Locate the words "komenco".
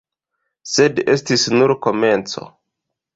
1.87-2.47